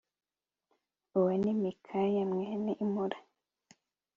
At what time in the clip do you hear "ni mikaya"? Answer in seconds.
1.41-2.23